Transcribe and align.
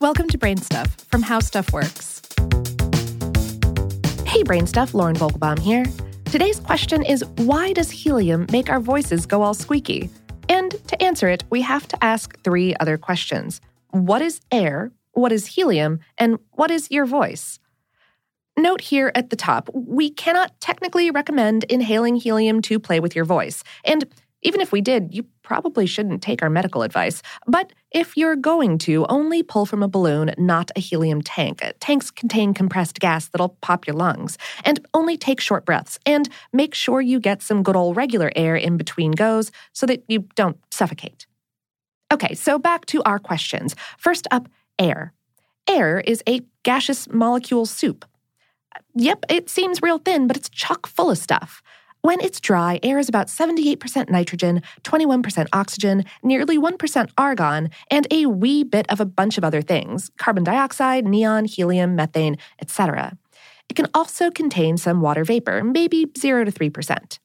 Welcome 0.00 0.28
to 0.28 0.38
Brain 0.38 0.56
Stuff 0.56 0.96
from 1.10 1.20
How 1.20 1.40
Stuff 1.40 1.74
Works. 1.74 2.22
Hey, 4.24 4.42
Brain 4.42 4.66
Stuff, 4.66 4.94
Lauren 4.94 5.14
Vogelbaum 5.14 5.58
here. 5.58 5.84
Today's 6.24 6.58
question 6.58 7.02
is 7.02 7.22
why 7.36 7.74
does 7.74 7.90
helium 7.90 8.46
make 8.50 8.70
our 8.70 8.80
voices 8.80 9.26
go 9.26 9.42
all 9.42 9.52
squeaky? 9.52 10.08
And 10.48 10.70
to 10.88 11.02
answer 11.02 11.28
it, 11.28 11.44
we 11.50 11.60
have 11.60 11.86
to 11.88 12.02
ask 12.02 12.42
three 12.42 12.74
other 12.80 12.96
questions 12.96 13.60
What 13.90 14.22
is 14.22 14.40
air? 14.50 14.90
What 15.12 15.32
is 15.32 15.44
helium? 15.44 16.00
And 16.16 16.38
what 16.52 16.70
is 16.70 16.90
your 16.90 17.04
voice? 17.04 17.58
Note 18.56 18.80
here 18.80 19.12
at 19.14 19.28
the 19.28 19.36
top, 19.36 19.68
we 19.74 20.08
cannot 20.08 20.58
technically 20.62 21.10
recommend 21.10 21.64
inhaling 21.64 22.16
helium 22.16 22.62
to 22.62 22.80
play 22.80 23.00
with 23.00 23.14
your 23.14 23.26
voice. 23.26 23.62
And 23.84 24.06
even 24.42 24.60
if 24.60 24.72
we 24.72 24.80
did, 24.80 25.14
you 25.14 25.24
probably 25.42 25.86
shouldn't 25.86 26.22
take 26.22 26.42
our 26.42 26.50
medical 26.50 26.82
advice. 26.82 27.22
But 27.46 27.72
if 27.90 28.16
you're 28.16 28.36
going 28.36 28.78
to, 28.78 29.04
only 29.06 29.42
pull 29.42 29.66
from 29.66 29.82
a 29.82 29.88
balloon, 29.88 30.32
not 30.38 30.70
a 30.76 30.80
helium 30.80 31.22
tank. 31.22 31.64
Uh, 31.64 31.72
tanks 31.80 32.10
contain 32.10 32.54
compressed 32.54 33.00
gas 33.00 33.28
that'll 33.28 33.56
pop 33.60 33.86
your 33.86 33.96
lungs. 33.96 34.38
And 34.64 34.86
only 34.94 35.16
take 35.16 35.40
short 35.40 35.66
breaths. 35.66 35.98
And 36.06 36.28
make 36.52 36.74
sure 36.74 37.00
you 37.00 37.20
get 37.20 37.42
some 37.42 37.62
good 37.62 37.76
old 37.76 37.96
regular 37.96 38.32
air 38.36 38.56
in 38.56 38.76
between 38.76 39.12
goes 39.12 39.50
so 39.72 39.86
that 39.86 40.04
you 40.08 40.26
don't 40.36 40.58
suffocate. 40.70 41.26
Okay, 42.12 42.34
so 42.34 42.58
back 42.58 42.86
to 42.86 43.02
our 43.04 43.18
questions. 43.18 43.76
First 43.98 44.26
up, 44.30 44.48
air. 44.78 45.12
Air 45.68 46.00
is 46.00 46.22
a 46.26 46.40
gaseous 46.64 47.08
molecule 47.12 47.66
soup. 47.66 48.04
Yep, 48.94 49.26
it 49.28 49.48
seems 49.48 49.82
real 49.82 49.98
thin, 49.98 50.26
but 50.26 50.36
it's 50.36 50.48
chock 50.48 50.86
full 50.86 51.10
of 51.10 51.18
stuff. 51.18 51.62
When 52.02 52.20
it's 52.20 52.40
dry, 52.40 52.80
air 52.82 52.98
is 52.98 53.10
about 53.10 53.26
78% 53.26 54.08
nitrogen, 54.08 54.62
21% 54.84 55.48
oxygen, 55.52 56.04
nearly 56.22 56.56
1% 56.56 57.10
argon, 57.18 57.70
and 57.90 58.06
a 58.10 58.24
wee 58.24 58.64
bit 58.64 58.86
of 58.90 59.00
a 59.00 59.04
bunch 59.04 59.36
of 59.36 59.44
other 59.44 59.60
things 59.60 60.10
carbon 60.16 60.42
dioxide, 60.42 61.04
neon, 61.04 61.44
helium, 61.44 61.96
methane, 61.96 62.38
etc. 62.60 63.18
It 63.68 63.74
can 63.74 63.88
also 63.92 64.30
contain 64.30 64.78
some 64.78 65.02
water 65.02 65.24
vapor, 65.24 65.62
maybe 65.62 66.06
0 66.18 66.44
to 66.44 66.52
3%. 66.52 67.18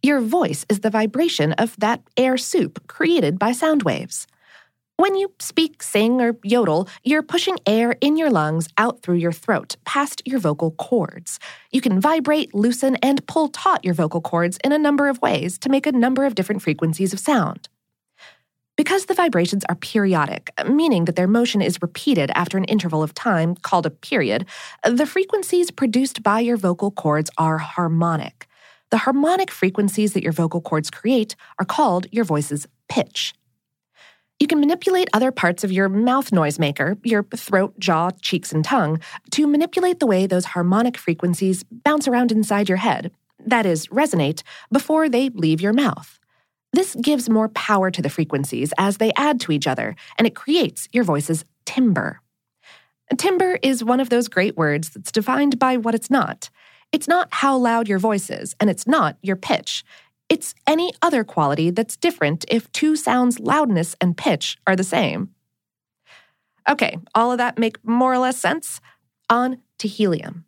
Your 0.00 0.20
voice 0.20 0.64
is 0.68 0.80
the 0.80 0.90
vibration 0.90 1.52
of 1.54 1.76
that 1.78 2.02
air 2.16 2.36
soup 2.36 2.86
created 2.86 3.38
by 3.38 3.52
sound 3.52 3.82
waves. 3.82 4.26
When 5.02 5.16
you 5.16 5.32
speak, 5.40 5.82
sing, 5.82 6.20
or 6.20 6.36
yodel, 6.44 6.88
you're 7.02 7.24
pushing 7.24 7.56
air 7.66 7.96
in 8.00 8.16
your 8.16 8.30
lungs 8.30 8.68
out 8.78 9.02
through 9.02 9.16
your 9.16 9.32
throat, 9.32 9.74
past 9.84 10.22
your 10.24 10.38
vocal 10.38 10.70
cords. 10.70 11.40
You 11.72 11.80
can 11.80 12.00
vibrate, 12.00 12.54
loosen, 12.54 12.94
and 13.02 13.26
pull 13.26 13.48
taut 13.48 13.84
your 13.84 13.94
vocal 13.94 14.20
cords 14.20 14.58
in 14.62 14.70
a 14.70 14.78
number 14.78 15.08
of 15.08 15.20
ways 15.20 15.58
to 15.58 15.68
make 15.68 15.88
a 15.88 15.90
number 15.90 16.24
of 16.24 16.36
different 16.36 16.62
frequencies 16.62 17.12
of 17.12 17.18
sound. 17.18 17.68
Because 18.76 19.06
the 19.06 19.14
vibrations 19.14 19.64
are 19.68 19.74
periodic, 19.74 20.52
meaning 20.68 21.06
that 21.06 21.16
their 21.16 21.26
motion 21.26 21.62
is 21.62 21.82
repeated 21.82 22.30
after 22.36 22.56
an 22.56 22.62
interval 22.66 23.02
of 23.02 23.12
time 23.12 23.56
called 23.56 23.86
a 23.86 23.90
period, 23.90 24.46
the 24.88 25.04
frequencies 25.04 25.72
produced 25.72 26.22
by 26.22 26.38
your 26.38 26.56
vocal 26.56 26.92
cords 26.92 27.28
are 27.36 27.58
harmonic. 27.58 28.46
The 28.92 28.98
harmonic 28.98 29.50
frequencies 29.50 30.12
that 30.12 30.22
your 30.22 30.30
vocal 30.30 30.60
cords 30.60 30.92
create 30.92 31.34
are 31.58 31.66
called 31.66 32.06
your 32.12 32.24
voice's 32.24 32.68
pitch. 32.88 33.34
You 34.42 34.48
can 34.48 34.58
manipulate 34.58 35.08
other 35.12 35.30
parts 35.30 35.62
of 35.62 35.70
your 35.70 35.88
mouth 35.88 36.32
noisemaker, 36.32 36.98
your 37.04 37.22
throat, 37.22 37.78
jaw, 37.78 38.10
cheeks, 38.22 38.50
and 38.50 38.64
tongue, 38.64 38.98
to 39.30 39.46
manipulate 39.46 40.00
the 40.00 40.06
way 40.08 40.26
those 40.26 40.46
harmonic 40.46 40.96
frequencies 40.96 41.62
bounce 41.70 42.08
around 42.08 42.32
inside 42.32 42.68
your 42.68 42.78
head, 42.78 43.12
that 43.46 43.66
is, 43.66 43.86
resonate, 43.86 44.42
before 44.72 45.08
they 45.08 45.28
leave 45.28 45.60
your 45.60 45.72
mouth. 45.72 46.18
This 46.72 46.96
gives 46.96 47.30
more 47.30 47.50
power 47.50 47.88
to 47.92 48.02
the 48.02 48.10
frequencies 48.10 48.72
as 48.78 48.96
they 48.96 49.12
add 49.16 49.38
to 49.42 49.52
each 49.52 49.68
other, 49.68 49.94
and 50.18 50.26
it 50.26 50.34
creates 50.34 50.88
your 50.90 51.04
voice's 51.04 51.44
timbre. 51.64 52.20
Timbre 53.16 53.60
is 53.62 53.84
one 53.84 54.00
of 54.00 54.08
those 54.08 54.26
great 54.26 54.56
words 54.56 54.90
that's 54.90 55.12
defined 55.12 55.60
by 55.60 55.76
what 55.76 55.94
it's 55.94 56.10
not. 56.10 56.50
It's 56.90 57.06
not 57.06 57.28
how 57.30 57.56
loud 57.58 57.86
your 57.86 58.00
voice 58.00 58.28
is, 58.28 58.56
and 58.58 58.68
it's 58.68 58.88
not 58.88 59.18
your 59.22 59.36
pitch. 59.36 59.84
It's 60.32 60.54
any 60.66 60.94
other 61.02 61.24
quality 61.24 61.68
that's 61.68 61.94
different 61.94 62.46
if 62.48 62.72
two 62.72 62.96
sounds' 62.96 63.38
loudness 63.38 63.94
and 64.00 64.16
pitch 64.16 64.56
are 64.66 64.74
the 64.74 64.82
same. 64.82 65.28
Okay, 66.66 66.96
all 67.14 67.32
of 67.32 67.36
that 67.36 67.58
make 67.58 67.76
more 67.84 68.14
or 68.14 68.18
less 68.18 68.38
sense? 68.38 68.80
On 69.28 69.58
to 69.76 69.86
helium. 69.86 70.46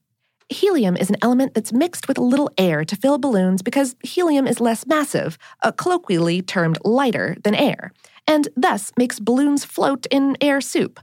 Helium 0.49 0.97
is 0.97 1.11
an 1.11 1.17
element 1.21 1.53
that's 1.53 1.71
mixed 1.71 2.09
with 2.09 2.17
a 2.17 2.23
little 2.23 2.51
air 2.57 2.83
to 2.83 2.97
fill 2.97 3.19
balloons 3.19 3.61
because 3.61 3.95
helium 4.03 4.47
is 4.47 4.59
less 4.59 4.87
massive, 4.87 5.37
colloquially 5.77 6.41
termed 6.41 6.79
lighter 6.83 7.37
than 7.45 7.55
air, 7.55 7.93
and 8.27 8.49
thus 8.57 8.91
makes 8.97 9.21
balloons 9.21 9.67
float 9.67 10.07
in 10.11 10.35
air 10.41 10.63
soup. 10.63 10.99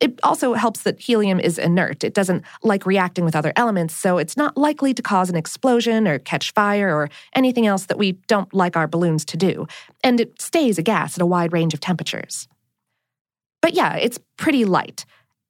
It 0.00 0.20
also 0.22 0.54
helps 0.54 0.82
that 0.82 1.00
helium 1.00 1.40
is 1.40 1.58
inert. 1.58 2.04
It 2.04 2.14
doesn't 2.14 2.44
like 2.62 2.86
reacting 2.86 3.24
with 3.24 3.34
other 3.34 3.52
elements, 3.56 3.94
so 3.94 4.18
it's 4.18 4.36
not 4.36 4.56
likely 4.56 4.94
to 4.94 5.02
cause 5.02 5.28
an 5.28 5.36
explosion 5.36 6.06
or 6.06 6.20
catch 6.20 6.52
fire 6.52 6.94
or 6.94 7.08
anything 7.34 7.66
else 7.66 7.86
that 7.86 7.98
we 7.98 8.12
don't 8.28 8.52
like 8.54 8.76
our 8.76 8.86
balloons 8.86 9.24
to 9.26 9.36
do. 9.36 9.66
And 10.04 10.20
it 10.20 10.40
stays 10.40 10.78
a 10.78 10.82
gas 10.82 11.16
at 11.16 11.22
a 11.22 11.26
wide 11.26 11.52
range 11.52 11.74
of 11.74 11.80
temperatures. 11.80 12.46
But 13.60 13.74
yeah, 13.74 13.96
it's 13.96 14.20
pretty 14.36 14.64
light. 14.64 15.04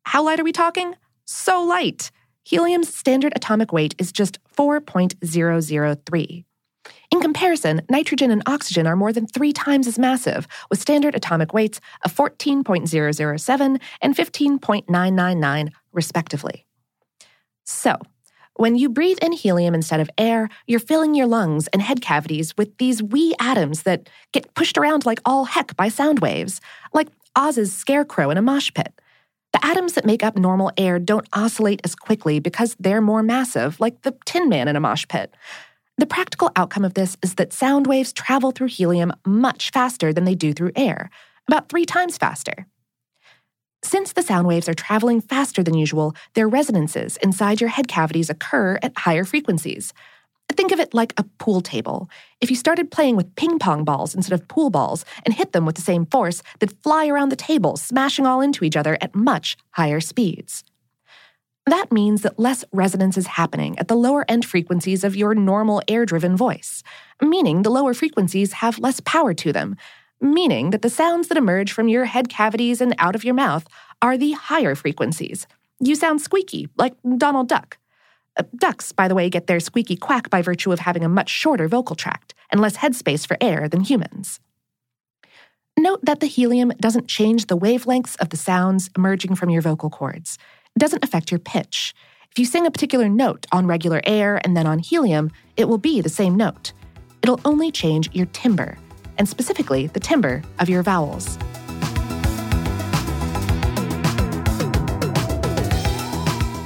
How 0.05 0.25
light 0.25 0.41
are 0.41 0.45
we 0.45 0.53
talking? 0.53 0.95
So 1.27 1.63
light. 1.63 2.11
Helium's 2.45 2.93
standard 2.95 3.35
atomic 3.37 3.71
weight 3.75 3.95
is 3.99 4.11
just 4.11 4.39
4.003. 4.57 6.45
In 7.11 7.21
comparison, 7.21 7.83
nitrogen 7.91 8.31
and 8.31 8.43
oxygen 8.47 8.87
are 8.87 8.97
more 8.97 9.13
than 9.13 9.27
three 9.27 9.53
times 9.53 9.87
as 9.87 9.99
massive, 9.99 10.47
with 10.71 10.81
standard 10.81 11.15
atomic 11.15 11.53
weights 11.53 11.81
of 12.05 12.15
14.007 12.15 13.81
and 14.01 14.17
15.999, 14.17 15.73
respectively. 15.93 16.67
So, 17.65 17.97
when 18.55 18.75
you 18.75 18.89
breathe 18.89 19.19
in 19.23 19.33
helium 19.33 19.73
instead 19.73 20.01
of 20.01 20.11
air, 20.19 20.49
you're 20.67 20.81
filling 20.81 21.15
your 21.15 21.29
lungs 21.29 21.69
and 21.69 21.81
head 21.81 22.01
cavities 22.01 22.57
with 22.57 22.77
these 22.79 23.01
wee 23.01 23.35
atoms 23.39 23.85
that 23.85 24.11
get 24.33 24.53
pushed 24.55 24.77
around 24.77 25.07
like 25.07 25.21
all 25.25 25.45
heck 25.45 25.77
by 25.77 25.89
sound 25.89 26.19
waves, 26.19 26.61
like 26.93 27.07
Oz's 27.37 27.73
scarecrow 27.73 28.31
in 28.31 28.37
a 28.37 28.43
mosh 28.43 28.73
pit. 28.75 28.93
The 29.53 29.65
atoms 29.65 29.95
that 29.95 30.05
make 30.05 30.25
up 30.25 30.37
normal 30.37 30.73
air 30.77 30.99
don't 30.99 31.29
oscillate 31.33 31.81
as 31.85 31.95
quickly 31.95 32.41
because 32.41 32.77
they're 32.81 33.01
more 33.01 33.23
massive, 33.23 33.79
like 33.79 34.03
the 34.03 34.17
Tin 34.27 34.49
Man 34.49 34.67
in 34.67 34.77
a 34.77 34.81
mosh 34.81 35.07
pit. 35.09 35.35
The 35.99 36.07
practical 36.07 36.53
outcome 36.55 36.85
of 36.85 36.95
this 36.95 37.17
is 37.25 37.35
that 37.35 37.53
sound 37.53 37.89
waves 37.89 38.13
travel 38.13 38.53
through 38.53 38.69
helium 38.69 39.13
much 39.27 39.71
faster 39.73 40.13
than 40.13 40.25
they 40.25 40.37
do 40.37 40.53
through 40.53 40.71
air, 40.77 41.11
about 41.49 41.69
three 41.69 41.85
times 41.85 42.17
faster. 42.17 42.67
Since 43.83 44.13
the 44.13 44.23
sound 44.23 44.47
waves 44.47 44.69
are 44.69 44.75
traveling 44.75 45.21
faster 45.21 45.61
than 45.63 45.75
usual, 45.75 46.15
their 46.35 46.49
resonances 46.49 47.17
inside 47.17 47.61
your 47.61 47.71
head 47.71 47.89
cavities 47.89 48.31
occur 48.31 48.79
at 48.81 48.97
higher 48.97 49.25
frequencies. 49.25 49.93
Think 50.53 50.71
of 50.71 50.79
it 50.79 50.95
like 50.95 51.15
a 51.17 51.25
pool 51.39 51.61
table. 51.61 52.09
If 52.41 52.49
you 52.49 52.57
started 52.57 52.93
playing 52.93 53.17
with 53.17 53.35
ping 53.35 53.59
pong 53.59 53.85
balls 53.85 54.15
instead 54.15 54.39
of 54.39 54.47
pool 54.47 54.71
balls 54.71 55.05
and 55.25 55.35
hit 55.35 55.53
them 55.53 55.67
with 55.67 55.75
the 55.75 55.83
same 55.83 56.07
force, 56.07 56.43
they'd 56.61 56.81
fly 56.83 57.09
around 57.09 57.31
the 57.31 57.37
table, 57.37 57.77
smashing 57.77 58.25
all 58.25 58.41
into 58.41 58.65
each 58.65 58.77
other 58.77 58.99
at 59.01 59.17
much 59.17 59.57
higher 59.71 60.01
speeds. 60.01 60.63
That 61.69 61.93
means 61.93 62.23
that 62.23 62.39
less 62.39 62.65
resonance 62.73 63.19
is 63.19 63.27
happening 63.27 63.79
at 63.79 63.89
the 63.89 63.95
lower 63.95 64.25
end 64.27 64.47
frequencies 64.47 65.05
of 65.05 65.15
your 65.15 65.35
normal 65.35 65.83
air 65.87 66.07
driven 66.07 66.35
voice, 66.35 66.83
meaning 67.21 67.61
the 67.61 67.71
lower 67.71 67.93
frequencies 67.93 68.55
have 68.55 68.79
less 68.79 69.01
power 69.01 69.35
to 69.35 69.53
them, 69.53 69.77
meaning 70.19 70.71
that 70.71 70.81
the 70.81 70.89
sounds 70.89 71.29
that 71.29 71.37
emerge 71.37 71.71
from 71.71 71.87
your 71.87 72.07
head 72.07 72.31
cavities 72.31 72.81
and 72.81 72.95
out 72.97 73.15
of 73.15 73.23
your 73.23 73.35
mouth 73.35 73.67
are 74.01 74.17
the 74.17 74.33
higher 74.33 74.75
frequencies. 74.75 75.47
You 75.79 75.95
sound 75.95 76.23
squeaky, 76.23 76.71
like 76.79 76.95
Donald 77.19 77.51
Duck. 77.51 77.77
Uh, 78.39 78.45
ducks, 78.57 78.93
by 78.93 79.07
the 79.07 79.15
way, 79.15 79.29
get 79.29 79.47
their 79.47 79.61
squeaky 79.61 79.97
quack 79.97 80.31
by 80.31 80.41
virtue 80.41 80.73
of 80.73 80.79
having 80.79 81.05
a 81.05 81.09
much 81.09 81.29
shorter 81.29 81.69
vocal 81.69 81.97
tract 81.97 82.33
and 82.51 82.63
less 82.63 82.79
headspace 82.79 83.27
for 83.27 83.37
air 83.43 83.69
than 83.69 83.83
humans. 83.83 84.41
Note 85.79 86.01
that 86.03 86.21
the 86.21 86.27
helium 86.27 86.73
doesn't 86.81 87.09
change 87.09 87.47
the 87.47 87.59
wavelengths 87.59 88.17
of 88.21 88.31
the 88.31 88.39
sounds 88.39 88.89
emerging 88.97 89.35
from 89.35 89.51
your 89.51 89.63
vocal 89.63 89.91
cords 89.91 90.39
doesn't 90.79 91.05
affect 91.05 91.31
your 91.31 91.41
pitch. 91.41 91.95
If 92.31 92.39
you 92.39 92.45
sing 92.45 92.67
a 92.67 92.71
particular 92.71 93.09
note 93.09 93.47
on 93.53 93.67
regular 93.67 94.01
air 94.05 94.41
and 94.45 94.57
then 94.57 94.67
on 94.67 94.79
helium, 94.79 95.31
it 95.57 95.69
will 95.69 95.79
be 95.79 96.01
the 96.01 96.09
same 96.09 96.37
note. 96.37 96.73
It'll 97.23 97.41
only 97.45 97.73
change 97.73 98.09
your 98.13 98.27
timbre, 98.27 98.79
and 99.19 99.29
specifically 99.29 99.89
the 99.89 100.01
timbre 100.01 100.43
of 100.61 100.69
your 100.69 100.83
vowels. 100.83 101.37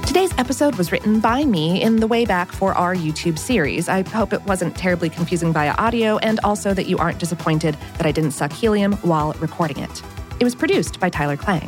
Today's 0.05 0.33
episode 0.37 0.75
was 0.75 0.91
written 0.91 1.19
by 1.19 1.43
me 1.43 1.81
in 1.81 1.95
the 1.95 2.05
way 2.05 2.23
back 2.23 2.51
for 2.51 2.75
our 2.75 2.93
YouTube 2.93 3.39
series. 3.39 3.89
I 3.89 4.07
hope 4.07 4.31
it 4.31 4.43
wasn't 4.43 4.75
terribly 4.75 5.09
confusing 5.09 5.51
via 5.51 5.73
audio 5.79 6.19
and 6.19 6.39
also 6.43 6.75
that 6.75 6.85
you 6.85 6.99
aren't 6.99 7.17
disappointed 7.17 7.75
that 7.97 8.05
I 8.05 8.11
didn't 8.11 8.31
suck 8.31 8.53
helium 8.53 8.93
while 8.97 9.33
recording 9.39 9.79
it. 9.79 10.03
It 10.39 10.43
was 10.43 10.53
produced 10.53 10.99
by 10.99 11.09
Tyler 11.09 11.35
Klang. 11.35 11.67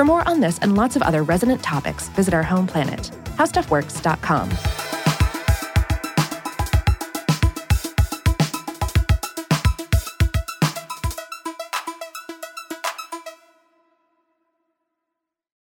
For 0.00 0.04
more 0.06 0.26
on 0.26 0.40
this 0.40 0.58
and 0.60 0.78
lots 0.78 0.96
of 0.96 1.02
other 1.02 1.22
resonant 1.22 1.62
topics, 1.62 2.08
visit 2.08 2.32
our 2.32 2.42
home 2.42 2.66
planet, 2.66 3.10
howstuffworks.com. 3.36 4.79